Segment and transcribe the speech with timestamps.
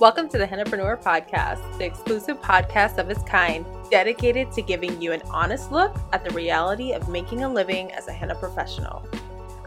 [0.00, 5.12] Welcome to the Hennapreneur Podcast, the exclusive podcast of its kind dedicated to giving you
[5.12, 9.06] an honest look at the reality of making a living as a henna professional.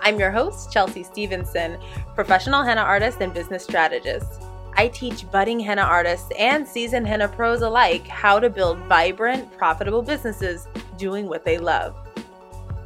[0.02, 1.78] I'm your host, Chelsea Stevenson,
[2.14, 4.44] professional henna artist and business strategist.
[4.74, 10.02] I teach budding henna artists and seasoned henna pros alike how to build vibrant, profitable
[10.02, 10.68] businesses
[10.98, 11.96] doing what they love.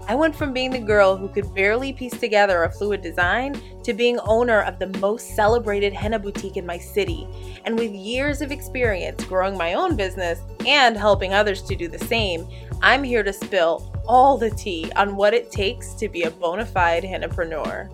[0.08, 3.94] I went from being the girl who could barely piece together a fluid design to
[3.94, 7.28] being owner of the most celebrated henna boutique in my city.
[7.66, 12.00] And with years of experience growing my own business and helping others to do the
[12.00, 12.48] same,
[12.82, 16.66] I'm here to spill all the tea on what it takes to be a bona
[16.66, 17.90] fide hennapreneur.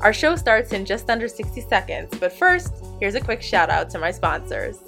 [0.00, 3.88] Our show starts in just under 60 seconds, but first, here's a quick shout out
[3.90, 4.78] to my sponsors.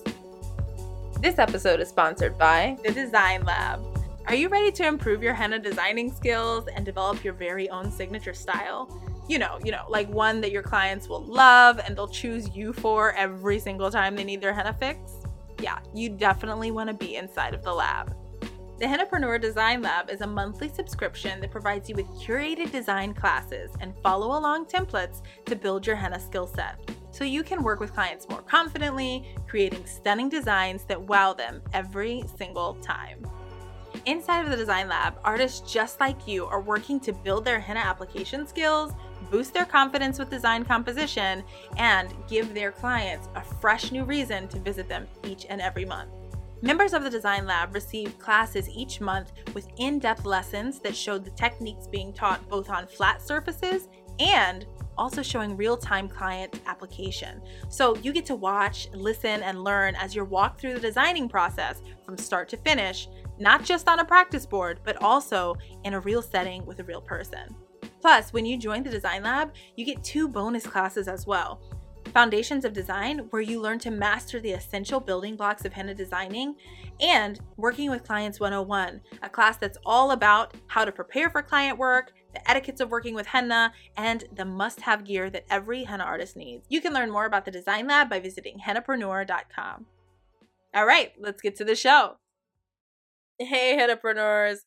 [1.20, 3.95] This episode is sponsored by The Design Lab.
[4.28, 8.34] Are you ready to improve your henna designing skills and develop your very own signature
[8.34, 9.00] style?
[9.28, 12.72] You know, you know, like one that your clients will love and they'll choose you
[12.72, 14.98] for every single time they need their henna fix?
[15.62, 18.16] Yeah, you definitely want to be inside of the lab.
[18.80, 23.70] The Hennapreneur Design Lab is a monthly subscription that provides you with curated design classes
[23.80, 26.80] and follow along templates to build your henna skill set.
[27.12, 32.24] So you can work with clients more confidently, creating stunning designs that wow them every
[32.36, 33.24] single time.
[34.06, 37.80] Inside of the Design Lab, artists just like you are working to build their henna
[37.80, 38.92] application skills,
[39.32, 41.42] boost their confidence with design composition,
[41.76, 46.12] and give their clients a fresh new reason to visit them each and every month.
[46.62, 51.18] Members of the Design Lab receive classes each month with in depth lessons that show
[51.18, 53.88] the techniques being taught both on flat surfaces
[54.20, 57.42] and also showing real time client application.
[57.68, 61.82] So you get to watch, listen, and learn as you're walked through the designing process
[62.04, 63.08] from start to finish
[63.38, 67.00] not just on a practice board, but also in a real setting with a real
[67.00, 67.54] person.
[68.00, 71.60] Plus, when you join the Design Lab, you get two bonus classes as well.
[72.12, 76.54] Foundations of Design, where you learn to master the essential building blocks of henna designing,
[77.00, 81.76] and Working with Clients 101, a class that's all about how to prepare for client
[81.76, 86.04] work, the etiquettes of working with henna, and the must have gear that every henna
[86.04, 86.66] artist needs.
[86.68, 89.86] You can learn more about the Design Lab by visiting hennapreneur.com.
[90.74, 92.16] All right, let's get to the show.
[93.38, 94.58] Hey, hennapreneurs.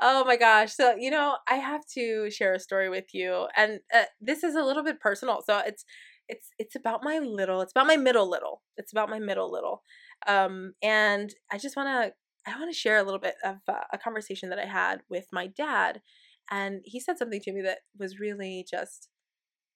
[0.00, 0.72] Oh my gosh.
[0.74, 3.48] So, you know, I have to share a story with you.
[3.56, 5.42] And uh, this is a little bit personal.
[5.42, 5.84] So, it's
[6.28, 8.62] it's it's about my little, it's about my middle little.
[8.78, 9.82] It's about my middle little.
[10.26, 12.14] Um and I just want to
[12.50, 15.26] I want to share a little bit of uh, a conversation that I had with
[15.32, 16.00] my dad
[16.50, 19.08] and he said something to me that was really just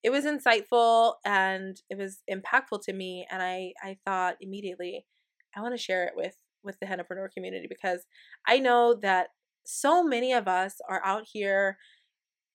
[0.02, 5.06] it was insightful and it was impactful to me and I I thought immediately
[5.56, 6.36] I want to share it with
[6.68, 8.06] with the hennapreneur community because
[8.46, 9.28] I know that
[9.64, 11.78] so many of us are out here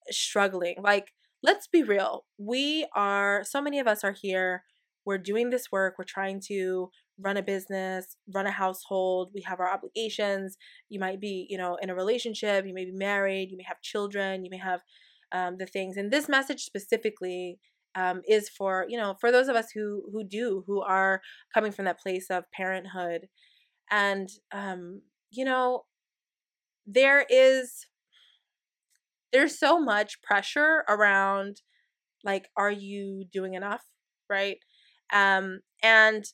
[0.10, 0.76] struggling.
[0.82, 1.10] Like,
[1.44, 2.26] let's be real.
[2.38, 4.64] We are, so many of us are here.
[5.06, 5.96] We're doing this work.
[5.98, 9.32] We're trying to run a business, run a household.
[9.36, 10.58] We have our obligations.
[10.90, 12.66] You might be, you know, in a relationship.
[12.66, 13.50] You may be married.
[13.52, 14.46] You may have children.
[14.46, 14.82] You may have
[15.32, 15.98] um, the things.
[15.98, 17.60] And this message specifically
[17.96, 21.22] um, is for, you know, for those of us who who do, who are
[21.54, 23.28] coming from that place of parenthood
[23.92, 25.02] and um
[25.32, 25.84] you know
[26.86, 27.88] there is
[29.32, 31.62] there's so much pressure around
[32.24, 33.84] like are you doing enough?
[34.30, 34.58] Right?
[35.14, 36.26] Um and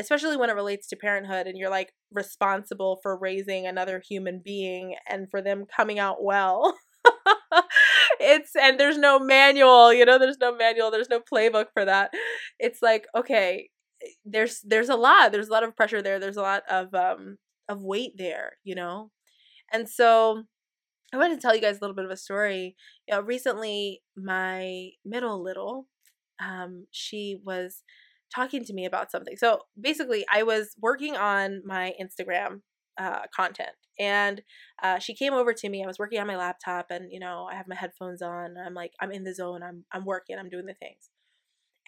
[0.00, 4.96] especially when it relates to parenthood and you're like responsible for raising another human being
[5.08, 6.76] and for them coming out well
[8.20, 12.12] it's and there's no manual you know there's no manual there's no playbook for that.
[12.58, 13.70] It's like okay
[14.24, 17.38] there's there's a lot there's a lot of pressure there there's a lot of um
[17.68, 19.10] of weight there you know?
[19.72, 20.44] And so
[21.12, 22.76] i wanted to tell you guys a little bit of a story.
[23.06, 25.86] You know recently my middle little
[26.42, 27.82] um she was
[28.34, 29.36] talking to me about something.
[29.36, 32.60] So basically i was working on my instagram
[32.98, 34.42] uh, content and
[34.82, 37.48] uh, she came over to me i was working on my laptop and you know
[37.50, 40.48] i have my headphones on i'm like i'm in the zone i'm i'm working i'm
[40.48, 41.10] doing the things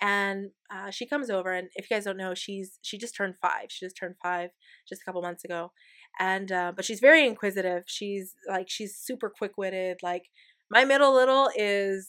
[0.00, 3.34] and uh, she comes over and if you guys don't know she's she just turned
[3.40, 4.50] five she just turned five
[4.88, 5.72] just a couple months ago
[6.18, 10.24] and uh, but she's very inquisitive she's like she's super quick-witted like
[10.70, 12.08] my middle little is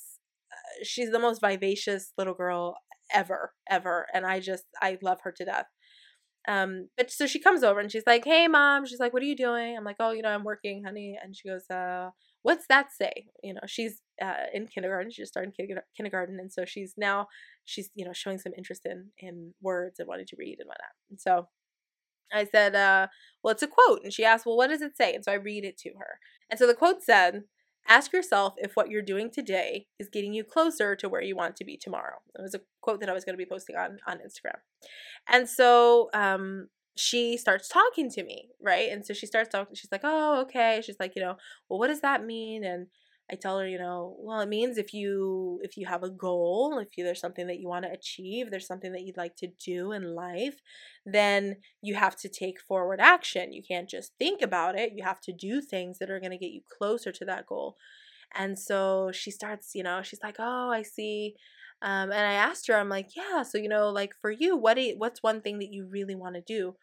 [0.52, 2.76] uh, she's the most vivacious little girl
[3.14, 5.66] ever ever and i just i love her to death
[6.48, 9.28] um but so she comes over and she's like hey mom she's like what are
[9.28, 9.78] you doing?
[9.78, 12.10] I'm like oh you know i'm working honey and she goes uh
[12.44, 13.28] what's that say?
[13.44, 15.53] You know she's uh, in kindergarten she just started
[15.95, 17.27] kindergarten and so she's now
[17.65, 20.91] she's you know showing some interest in in words and wanting to read and whatnot
[21.09, 21.47] and so
[22.33, 23.07] i said uh
[23.44, 25.35] well it's a quote and she asked well what does it say and so i
[25.35, 26.19] read it to her
[26.50, 27.44] and so the quote said
[27.88, 31.56] Ask yourself if what you're doing today is getting you closer to where you want
[31.57, 32.18] to be tomorrow.
[32.38, 34.59] It was a quote that I was going to be posting on on Instagram.
[35.27, 38.89] And so um, she starts talking to me, right?
[38.91, 39.75] And so she starts talking.
[39.75, 41.38] She's like, "Oh, okay." She's like, you know,
[41.69, 42.63] well, what does that mean?
[42.63, 42.88] And
[43.31, 46.80] I tell her, you know, well, it means if you if you have a goal,
[46.80, 49.48] if you, there's something that you want to achieve, there's something that you'd like to
[49.63, 50.60] do in life,
[51.06, 53.54] then you have to take forward action.
[53.54, 54.94] You can't just think about it.
[54.95, 57.78] You have to do things that are going to get you closer to that goal.
[58.33, 61.36] And so she starts, you know, she's like, "Oh, I see."
[61.81, 64.81] Um, and I asked her, I'm like, "Yeah, so you know, like for you, what
[64.81, 66.75] you, what's one thing that you really want to do?"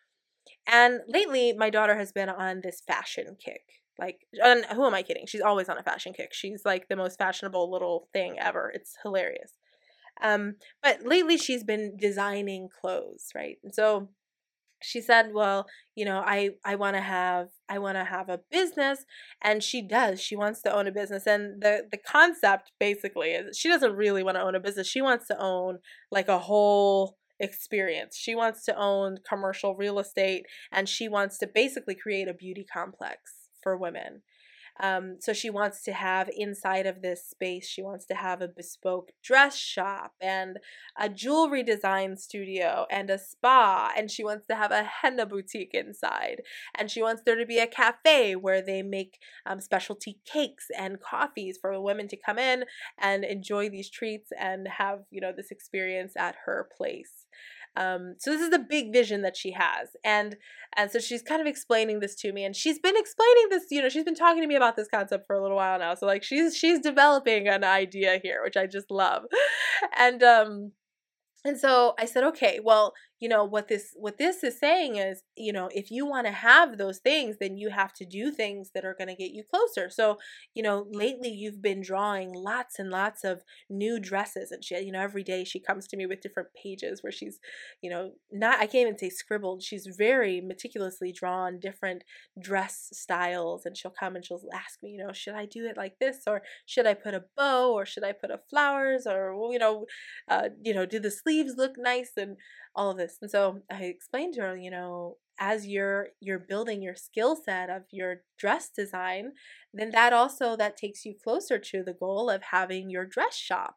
[0.67, 3.63] And lately, my daughter has been on this fashion kick
[3.99, 5.27] like, and who am I kidding?
[5.27, 6.33] She's always on a fashion kick.
[6.33, 8.71] She's like the most fashionable little thing ever.
[8.75, 9.53] It's hilarious.
[10.23, 13.57] Um, but lately she's been designing clothes, right?
[13.63, 14.09] And so
[14.83, 18.41] she said, "Well, you know, I I want to have I want to have a
[18.51, 19.05] business."
[19.43, 20.21] And she does.
[20.21, 21.27] She wants to own a business.
[21.27, 24.87] And the the concept basically is she doesn't really want to own a business.
[24.87, 25.79] She wants to own
[26.11, 28.17] like a whole experience.
[28.17, 32.65] She wants to own commercial real estate and she wants to basically create a beauty
[32.65, 34.23] complex for women.
[34.81, 38.49] Um, so she wants to have inside of this space, she wants to have a
[38.49, 40.59] bespoke dress shop and
[40.99, 43.93] a jewelry design studio and a spa.
[43.97, 46.43] And she wants to have a henna boutique inside.
[46.77, 51.01] And she wants there to be a cafe where they make um, specialty cakes and
[51.01, 52.65] coffees for women to come in
[52.99, 57.27] and enjoy these treats and have, you know, this experience at her place.
[57.77, 60.37] Um, so this is the big vision that she has, and
[60.77, 63.65] and so she's kind of explaining this to me, and she's been explaining this.
[63.71, 65.95] You know, she's been talking to me about this concept for a little while now.
[65.95, 69.25] So like she's she's developing an idea here, which I just love,
[69.97, 70.73] and um,
[71.45, 75.23] and so I said, okay, well, you know what this what this is saying is
[75.37, 78.71] you know if you want to have those things then you have to do things
[78.75, 79.91] that are going to get you closer.
[79.91, 80.19] So
[80.55, 84.93] you know lately you've been drawing lots and lots of new dresses and she you
[84.93, 87.39] know every day she comes to me with different pages where she's
[87.83, 92.03] you know not i can't even say scribbled she's very meticulously drawn different
[92.41, 95.77] dress styles and she'll come and she'll ask me you know should i do it
[95.77, 99.35] like this or should i put a bow or should i put a flowers or
[99.53, 99.87] you know
[100.29, 102.13] uh, you know do the sleeves look nice?
[102.17, 102.37] And
[102.79, 103.19] all of this.
[103.21, 107.69] And so I explained to her, you know, as you're you're building your skill set
[107.69, 109.33] of your dress design,
[109.75, 113.77] then that also that takes you closer to the goal of having your dress shop.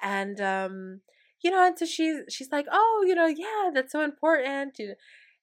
[0.00, 1.00] And um,
[1.42, 4.78] you know, and so she's she's like, oh, you know, yeah, that's so important,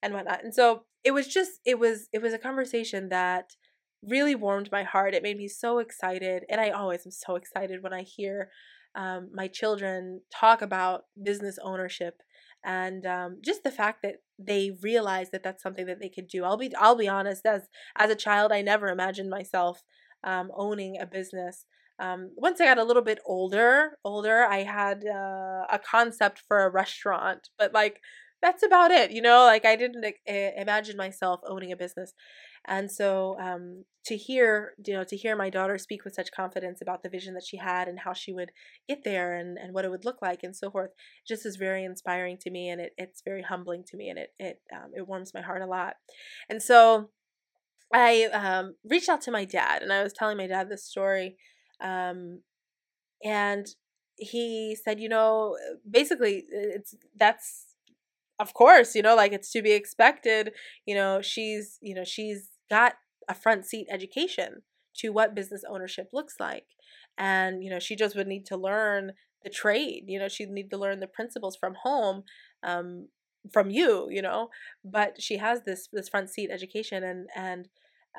[0.01, 0.44] and whatnot.
[0.44, 3.51] And so it was just it was it was a conversation that
[4.01, 5.13] really warmed my heart.
[5.13, 8.50] It made me so excited, and I always am so excited when I hear
[8.95, 12.21] um, my children talk about business ownership
[12.65, 16.44] and um, just the fact that they realize that that's something that they could do.
[16.44, 19.81] I'll be I'll be honest as as a child I never imagined myself
[20.23, 21.65] um, owning a business.
[22.00, 26.63] Um, once I got a little bit older, older, I had uh, a concept for
[26.65, 28.01] a restaurant, but like
[28.41, 29.45] that's about it, you know.
[29.45, 32.13] Like I didn't uh, imagine myself owning a business,
[32.67, 36.81] and so um, to hear, you know, to hear my daughter speak with such confidence
[36.81, 38.51] about the vision that she had and how she would
[38.87, 40.91] get there and, and what it would look like and so forth,
[41.27, 44.29] just is very inspiring to me and it, it's very humbling to me and it
[44.39, 45.95] it um, it warms my heart a lot.
[46.49, 47.09] And so
[47.93, 51.38] I um, reached out to my dad and I was telling my dad this story,
[51.81, 52.41] um,
[53.23, 53.67] and
[54.17, 55.57] he said, you know,
[55.89, 57.64] basically it's that's
[58.39, 60.51] of course, you know, like it's to be expected.
[60.86, 62.94] You know, she's you know she's got
[63.27, 64.62] a front seat education
[64.98, 66.65] to what business ownership looks like.
[67.18, 69.13] And, you know, she just would need to learn
[69.44, 72.24] the trade, you know, she'd need to learn the principles from home,
[72.63, 73.10] um,
[73.54, 74.50] from you, you know,
[74.84, 77.68] but she has this, this front seat education and, and,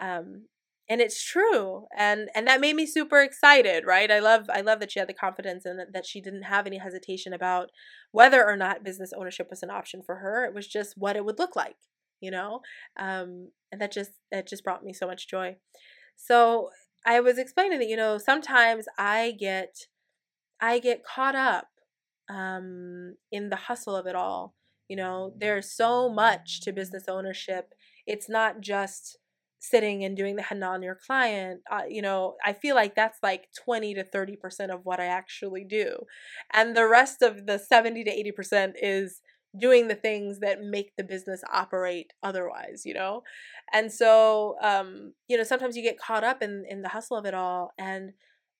[0.00, 0.44] um,
[0.88, 4.10] and it's true and and that made me super excited right?
[4.10, 6.78] I love i love that she had the confidence and that, she didn't have any
[6.78, 7.70] hesitation about
[8.12, 10.44] whether or not business ownership was an option for her.
[10.44, 11.76] It was just what it would look like
[12.20, 12.60] you know?
[12.98, 15.56] Um, and that just that just brought me so much joy.
[16.16, 16.70] So
[17.06, 19.76] i was explaining that you know sometimes i get
[20.60, 21.68] i get caught up
[22.28, 24.56] um, in the hustle of it all
[24.88, 25.32] you know?
[25.36, 27.74] There's so much to business ownership.
[28.06, 29.18] It's not just
[29.58, 33.18] sitting and doing the henna on your client uh, you know i feel like that's
[33.22, 35.96] like 20 to 30 percent of what i actually do
[36.52, 39.20] and the rest of the 70 to 80 percent is
[39.58, 43.22] doing the things that make the business operate otherwise you know?
[43.72, 47.24] And so um you know sometimes you get caught up in in the hustle of
[47.26, 48.12] it all and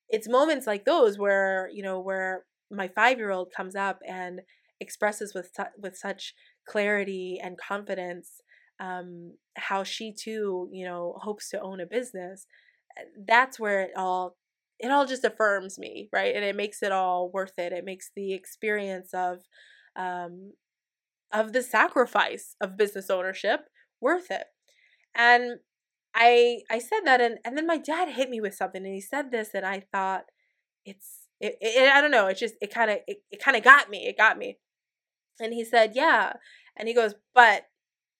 [0.09, 4.41] it's moments like those where you know where my 5-year-old comes up and
[4.79, 6.33] expresses with with such
[6.67, 8.41] clarity and confidence
[8.79, 12.45] um how she too you know hopes to own a business
[13.27, 14.35] that's where it all
[14.79, 16.35] it all just affirms me, right?
[16.35, 17.73] And it makes it all worth it.
[17.73, 19.39] It makes the experience of
[19.95, 20.53] um
[21.33, 23.61] of the sacrifice of business ownership
[24.01, 24.45] worth it.
[25.15, 25.59] And
[26.15, 29.01] I I said that and and then my dad hit me with something and he
[29.01, 30.25] said this and I thought
[30.85, 33.63] it's it, it I don't know, it just it kind of it, it kind of
[33.63, 34.07] got me.
[34.07, 34.59] It got me.
[35.39, 36.33] And he said, "Yeah."
[36.75, 37.65] And he goes, "But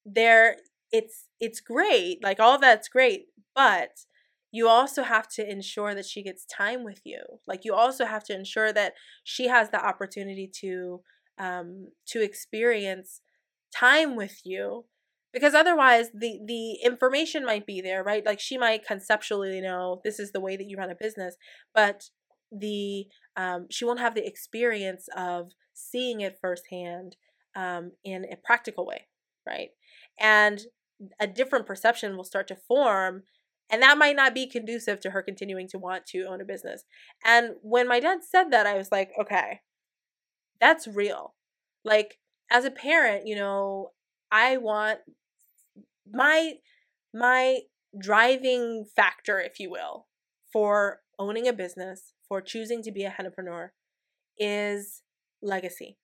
[0.08, 0.58] there
[0.92, 2.24] it's it's great.
[2.24, 4.06] Like all that's great, but
[4.52, 7.20] you also have to ensure that she gets time with you.
[7.46, 11.02] Like you also have to ensure that she has the opportunity to
[11.38, 13.22] um to experience
[13.72, 14.86] time with you
[15.34, 20.20] because otherwise the the information might be there right like she might conceptually know this
[20.20, 21.36] is the way that you run a business
[21.76, 22.10] but
[22.52, 27.18] the um, she won't have the experience of seeing it firsthand
[27.56, 29.08] um, in a practical way
[29.48, 29.70] right?
[30.20, 30.62] And
[31.20, 33.24] a different perception will start to form
[33.70, 36.86] and that might not be conducive to her continuing to want to own a business.
[37.26, 39.62] And when my dad said that i was like okay
[40.60, 41.36] that's real.
[41.86, 42.18] Like
[42.52, 43.92] as a parent you know
[44.32, 45.00] i want
[46.12, 46.54] my
[47.14, 47.60] my
[47.98, 50.08] driving factor if you will
[50.52, 53.72] for owning a business for choosing to be a entrepreneur
[54.38, 55.02] is
[55.42, 55.98] legacy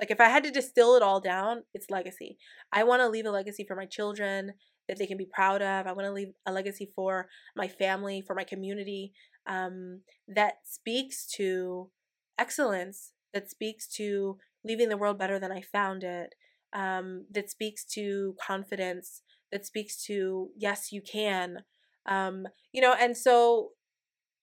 [0.00, 2.38] like if I had to distill it all down, it's legacy.
[2.72, 4.52] I want to leave a legacy for my children
[4.88, 5.86] that they can be proud of.
[5.86, 9.12] I want to leave a legacy for my family, for my community
[9.46, 11.90] um, that speaks to
[12.38, 16.34] excellence, that speaks to leaving the world better than I found it,
[16.72, 21.58] um, that speaks to confidence, that speaks to yes, you can.
[22.06, 23.70] Um, you know, and so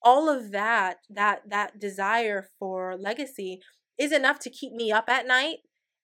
[0.03, 3.61] all of that, that that desire for legacy
[3.97, 5.57] is enough to keep me up at night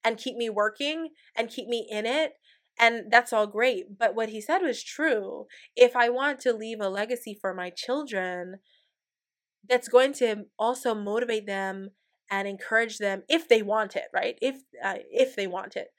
[0.03, 2.33] and keep me working and keep me in it.
[2.79, 3.97] And that's all great.
[3.99, 5.45] But what he said was true.
[5.75, 8.55] If I want to leave a legacy for my children,
[9.67, 11.89] that's going to also motivate them
[12.29, 14.37] and encourage them if they want it, right?
[14.41, 15.89] If uh, if they want it,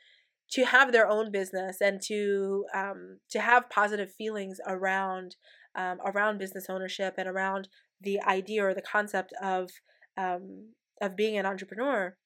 [0.52, 5.36] to have their own business and to um, to have positive feelings around
[5.74, 7.68] um, around business ownership and around
[8.00, 9.70] the idea or the concept of
[10.16, 10.70] um,
[11.02, 12.16] of being an entrepreneur,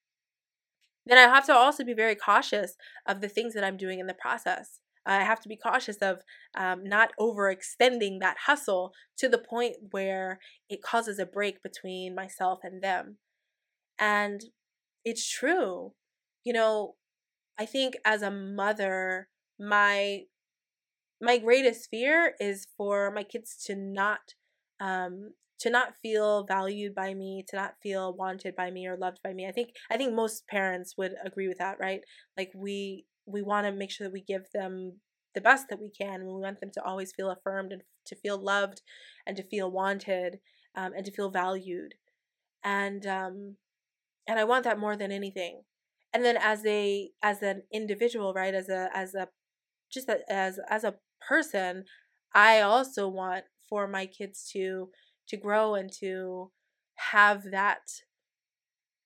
[1.07, 4.07] then I have to also be very cautious of the things that I'm doing in
[4.07, 4.81] the process.
[5.07, 6.23] I have to be cautious of
[6.59, 12.61] um, not overextending that hustle to the point where it causes a break between myself
[12.65, 13.19] and them.
[13.99, 14.41] And
[15.05, 15.93] it's true.
[16.45, 16.97] You know,
[17.59, 19.29] I think as a mother,
[19.59, 20.23] my
[21.19, 24.35] my greatest fear is for my kids to not
[24.81, 29.19] um, to not feel valued by me to not feel wanted by me or loved
[29.23, 32.03] by me i think i think most parents would agree with that right?
[32.37, 35.01] Like we we want to make sure that we give them
[35.35, 38.39] the best that we can we want them to always feel affirmed and to feel
[38.39, 38.83] loved
[39.27, 40.39] and to feel wanted
[40.77, 41.95] um, and to feel valued.
[42.65, 43.57] And um
[44.29, 45.63] and i want that more than anything.
[46.13, 49.29] And then as a as an individual right as a as a
[49.93, 50.97] just a, as as a
[51.29, 51.85] person
[52.35, 54.91] i also want for my kids to
[55.29, 56.51] to grow and to
[57.13, 57.83] have that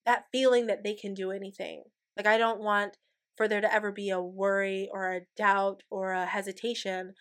[0.06, 1.82] that feeling that they can do anything.
[2.16, 2.96] Like I don't want
[3.36, 7.14] for there to ever be a worry or a doubt or a hesitation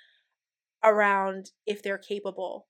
[0.84, 2.68] around if they're capable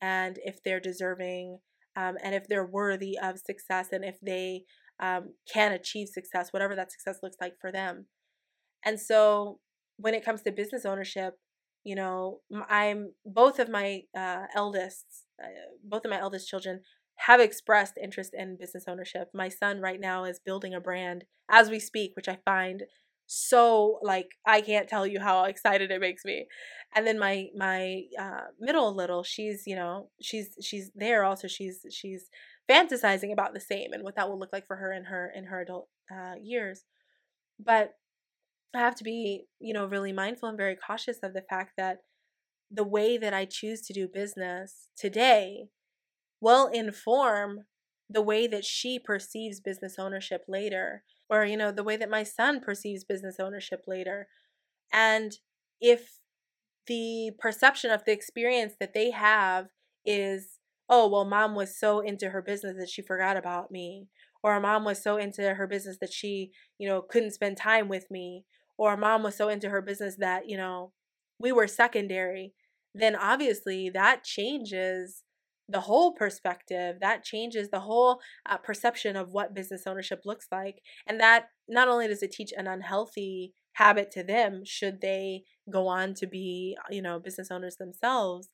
[0.00, 1.58] and if they're deserving
[1.96, 4.64] um, and if they're worthy of success and if they
[5.00, 8.06] um, can achieve success, whatever that success looks like for them.
[8.84, 9.60] And so
[9.96, 11.34] when it comes to business ownership,
[11.84, 15.06] you know, I'm both of my uh, eldest
[15.84, 16.80] both of my eldest children
[17.16, 19.28] have expressed interest in business ownership.
[19.34, 22.84] My son right now is building a brand as we speak, which I find
[23.32, 26.46] so like I can't tell you how excited it makes me.
[26.96, 31.46] And then my my uh, middle little, she's you know she's she's there also.
[31.46, 32.28] She's she's
[32.68, 35.44] fantasizing about the same and what that will look like for her in her in
[35.44, 36.84] her adult uh, years.
[37.64, 37.92] But
[38.74, 41.98] I have to be you know really mindful and very cautious of the fact that
[42.70, 45.66] the way that I choose to do business today
[46.40, 47.64] will inform
[48.08, 52.22] the way that she perceives business ownership later or you know the way that my
[52.24, 54.28] son perceives business ownership later.
[54.92, 55.32] And
[55.80, 56.18] if
[56.86, 59.66] the perception of the experience that they have
[60.04, 60.58] is
[60.88, 64.08] oh well mom was so into her business that she forgot about me
[64.42, 68.10] or mom was so into her business that she you know couldn't spend time with
[68.10, 68.44] me
[68.78, 70.92] or mom was so into her business that you know
[71.38, 72.54] we were secondary
[72.94, 75.22] then obviously that changes
[75.68, 80.80] the whole perspective that changes the whole uh, perception of what business ownership looks like
[81.06, 85.86] and that not only does it teach an unhealthy habit to them should they go
[85.86, 88.48] on to be you know business owners themselves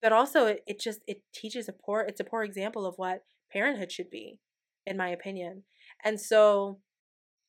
[0.00, 3.24] but also it, it just it teaches a poor it's a poor example of what
[3.52, 4.40] parenthood should be
[4.86, 5.62] in my opinion
[6.02, 6.78] and so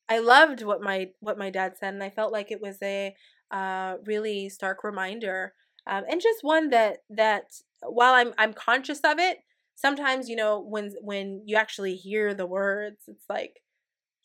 [0.09, 3.15] i loved what my what my dad said and i felt like it was a
[3.51, 5.53] uh, really stark reminder
[5.88, 9.39] um, and just one that that while i'm i'm conscious of it
[9.75, 13.62] sometimes you know when when you actually hear the words it's like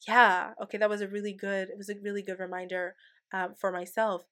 [0.08, 2.94] yeah okay that was a really good it was a really good reminder
[3.32, 4.24] um, for myself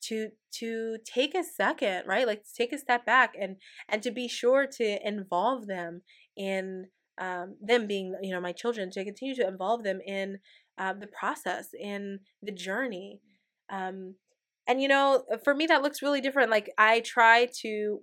[0.00, 2.26] to to take a second right?
[2.26, 3.56] Like to take a step back and
[3.88, 6.02] and to be sure to involve them
[6.36, 6.86] in
[7.18, 10.38] um, them being you know my children to continue to involve them in
[10.78, 13.20] uh, the process in the journey.
[13.70, 14.14] Um,
[14.68, 18.00] and you know for me that looks really different like i try to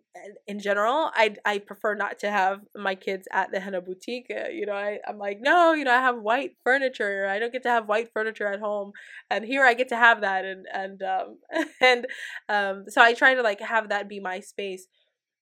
[0.48, 4.50] in general i i prefer not to have my kids at the henna boutique uh,
[4.50, 7.64] you know I, i'm like no you know i have white furniture i don't get
[7.64, 8.92] to have white furniture at home
[9.30, 11.38] and here i get to have that and and um
[11.82, 12.08] and
[12.50, 14.88] um so i try to like have that be my space.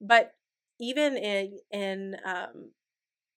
[0.02, 0.32] But
[0.80, 2.72] even in in um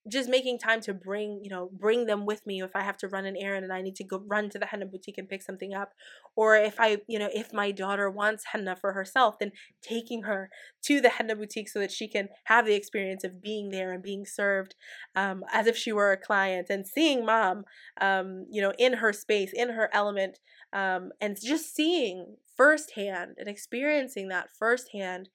[0.09, 3.09] just making time to bring you know bring them with me if i have to
[3.09, 5.43] run an errand and i need to go run to the henna boutique and pick
[5.43, 5.95] something up.
[6.37, 10.51] Or if i you know if my daughter wants henna for herself then taking her
[10.83, 14.03] to the henna boutique so that she can have the experience of being there and
[14.03, 14.75] being served
[15.15, 17.65] um, as if she were a client and seeing mom
[18.01, 20.39] um, you know in her space in her element
[20.73, 25.29] um, and just seeing firsthand and experiencing that firsthand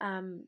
[0.00, 0.44] um,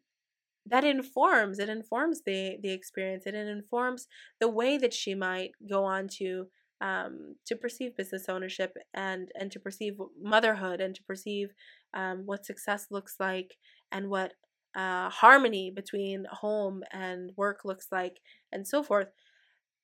[0.70, 4.06] that informs it informs the the experience and it informs
[4.40, 6.46] the way that she might go on to
[6.80, 11.48] um, to perceive business ownership and and to perceive motherhood and to perceive
[11.94, 13.56] um, what success looks like
[13.90, 14.34] and what
[14.76, 18.18] uh, harmony between home and work looks like
[18.52, 19.08] and so forth.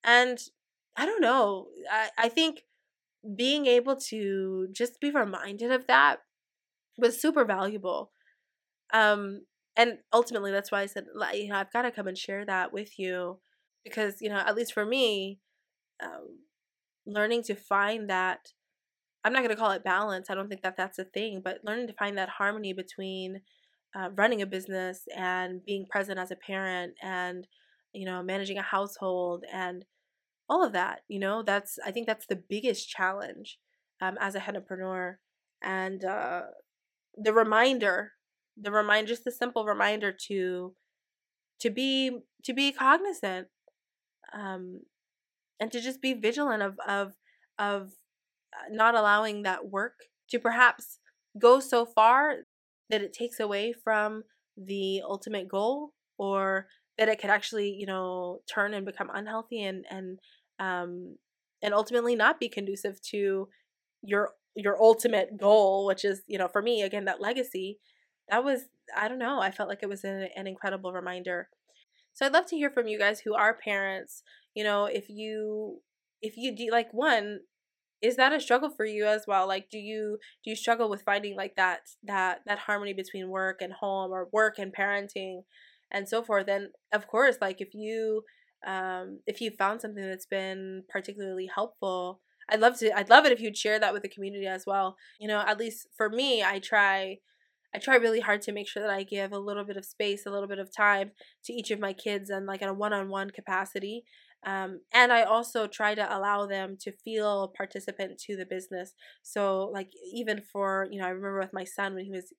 [0.04, 0.38] And
[0.96, 2.60] i don't know i, I think
[3.36, 6.18] being able to just be reminded of that
[6.98, 8.10] was super valuable.
[8.92, 9.42] Um
[9.76, 12.72] and ultimately that's why i said you know i've got to come and share that
[12.72, 13.38] with you
[13.84, 15.40] because you know at least for me
[16.02, 16.38] um,
[17.06, 18.52] learning to find that
[19.24, 21.58] i'm not going to call it balance i don't think that that's a thing but
[21.64, 23.40] learning to find that harmony between
[23.96, 27.46] uh, running a business and being present as a parent and
[27.92, 29.84] you know managing a household and
[30.48, 33.58] all of that you know that's i think that's the biggest challenge
[34.00, 35.18] um, as a entrepreneur
[35.62, 36.42] and uh,
[37.16, 38.12] the reminder
[38.60, 40.74] the reminder just a simple reminder to
[41.60, 43.48] to be to be cognizant
[44.36, 44.80] um
[45.60, 47.12] and to just be vigilant of of
[47.58, 47.92] of
[48.52, 49.94] uh, not allowing that work
[50.30, 50.98] to perhaps
[51.38, 52.36] go so far
[52.90, 54.22] that it takes away from
[54.56, 56.66] the ultimate goal or
[56.98, 60.18] that it could actually you know turn and become unhealthy and and
[60.60, 61.16] um
[61.62, 63.48] and ultimately not be conducive to
[64.02, 67.78] your your ultimate goal which is you know for me again that legacy
[68.28, 71.48] that was I don't know, I felt like it was an, an incredible reminder.
[72.12, 74.22] So I'd love to hear from you guys who are parents,
[74.54, 75.80] you know, if you
[76.22, 77.40] if you do like one
[78.02, 79.48] is that a struggle for you as well?
[79.48, 83.62] Like do you do you struggle with finding like that that that harmony between work
[83.62, 85.42] and home or work and parenting
[85.90, 86.48] and so forth?
[86.48, 88.24] And of course like if you
[88.66, 93.32] um if you found something that's been particularly helpful i'd love to i'd love it
[93.32, 94.96] if you'd share that with the community as well.
[95.18, 97.18] You know at least for me i try
[97.74, 100.26] I try really hard to make sure that I give a little bit of space,
[100.26, 101.10] a little bit of time
[101.44, 104.04] to each of my kids and like in a one-on-one capacity.
[104.46, 108.92] Um, and I also try to allow them to feel participant to the business.
[109.22, 112.32] So like even for, you know, I remember with my son when he was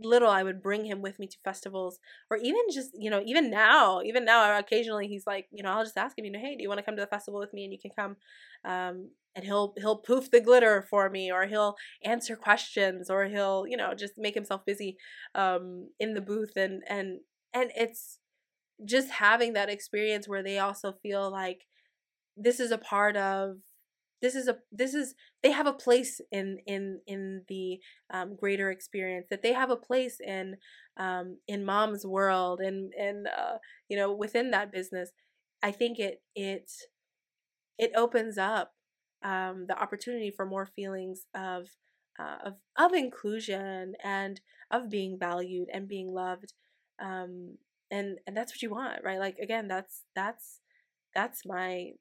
[0.00, 1.98] little I would bring him with me to festivals
[2.30, 5.84] or even just you know even now even now occasionally he's like you know I'll
[5.84, 7.52] just ask him you know hey do you want to come to the festival with
[7.52, 7.64] me?
[7.64, 8.16] And you can come
[8.64, 13.66] um, and he'll he'll poof the glitter for me or he'll answer questions or he'll
[13.68, 14.96] you know just make himself busy
[15.34, 17.20] um, in the booth and and
[17.54, 18.18] and it's
[18.84, 21.66] just having that experience where they also feel like
[22.36, 23.56] this is a part of
[24.20, 28.70] this is a this is they have a place in in in the um, greater
[28.70, 30.56] experience that they have a place in
[30.96, 35.10] um, in mom's world and and uh, you know within that business.
[35.62, 36.70] I think it it
[37.78, 38.72] it opens up
[39.22, 41.68] um, the opportunity for more feelings of
[42.18, 46.52] uh, of of inclusion and of being valued and being loved
[47.00, 47.56] um,
[47.90, 49.18] and and that's what you want right?
[49.18, 50.60] Like again that's that's
[51.14, 51.92] that's my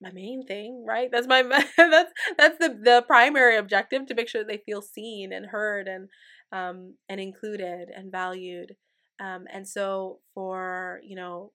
[0.00, 1.08] my main thing, right?
[1.10, 1.42] That's my
[1.76, 5.88] that's that's the the primary objective to make sure that they feel seen and heard
[5.88, 6.08] and
[6.52, 8.76] um and included and valued.
[9.20, 11.52] Um and so for, you know,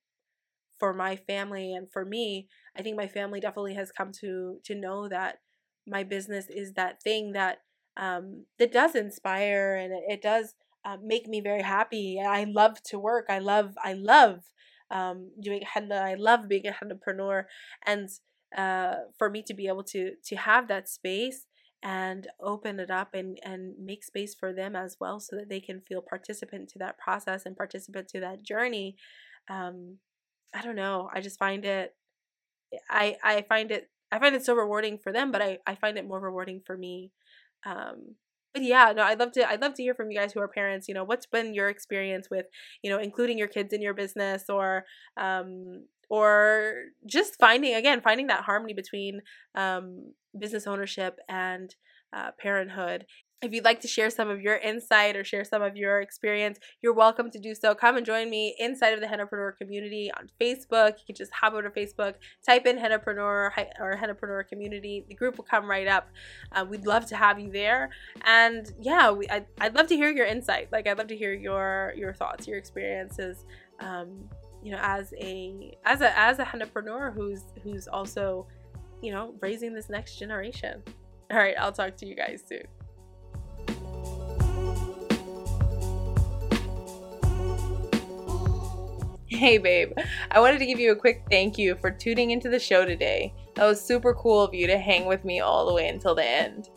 [0.79, 2.47] for my family and for me,
[2.77, 5.39] I think my family definitely has come to to know that
[5.87, 7.59] my business is that thing that
[7.97, 12.19] um that does inspire and it, does uh, make me very happy.
[12.25, 13.25] I love to work.
[13.29, 14.43] I love I love
[14.91, 15.95] um, doing henna.
[15.95, 17.45] I love being a hennapreneur,
[17.85, 18.09] and
[18.57, 21.45] uh, for me to be able to to have that space
[21.81, 25.59] and open it up and and make space for them as well so that they
[25.61, 28.97] can feel participant to that process and participant to that journey
[29.49, 29.97] um
[30.53, 31.95] i don't know i just find it
[32.89, 35.97] i i find it i find it so rewarding for them but i i find
[35.97, 37.11] it more rewarding for me
[37.65, 38.15] um
[38.53, 40.47] but yeah no i'd love to i'd love to hear from you guys who are
[40.47, 42.45] parents you know what's been your experience with
[42.83, 44.85] you know including your kids in your business or
[45.17, 46.73] um or
[47.05, 49.21] just finding again finding that harmony between
[49.55, 51.75] um business ownership and
[52.11, 53.05] uh, parenthood
[53.41, 56.59] if you'd like to share some of your insight or share some of your experience,
[56.81, 57.73] you're welcome to do so.
[57.73, 60.91] Come and join me inside of the Hennapreneur community on Facebook.
[60.99, 65.05] You can just hop over to Facebook, type in Hennapreneur or Hennapreneur community.
[65.07, 66.09] The group will come right up.
[66.51, 67.91] Uh, we'd love to have you there.
[68.25, 70.69] And yeah, we, I'd, I'd love to hear your insight.
[70.71, 73.45] Like I'd love to hear your your thoughts, your experiences.
[73.79, 74.29] Um,
[74.61, 78.47] you know, as a as a as a Hennapreneur who's who's also,
[79.01, 80.83] you know, raising this next generation.
[81.31, 82.63] All right, I'll talk to you guys soon.
[89.39, 89.93] Hey, babe.
[90.31, 93.33] I wanted to give you a quick thank you for tuning into the show today.
[93.55, 96.25] That was super cool of you to hang with me all the way until the
[96.25, 96.67] end.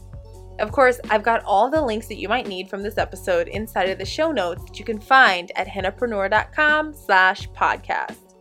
[0.60, 3.88] Of course, I've got all the links that you might need from this episode inside
[3.88, 8.36] of the show notes that you can find at hennapreneur.com slash podcast.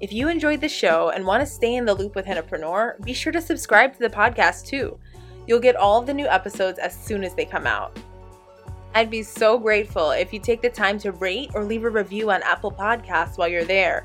[0.00, 3.14] If you enjoyed the show and want to stay in the loop with Hennapreneur, be
[3.14, 5.00] sure to subscribe to the podcast too.
[5.46, 7.98] You'll get all of the new episodes as soon as they come out.
[8.94, 12.30] I'd be so grateful if you take the time to rate or leave a review
[12.30, 14.04] on Apple Podcasts while you're there.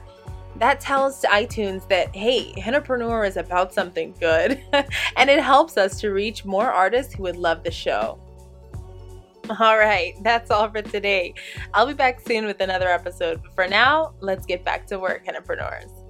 [0.58, 4.62] That tells iTunes that, hey, Hennapreneur is about something good,
[5.18, 8.20] and it helps us to reach more artists who would love the show.
[9.60, 11.34] All right, that's all for today.
[11.74, 15.26] I'll be back soon with another episode, but for now, let's get back to work,
[15.26, 16.05] Hennapreneurs.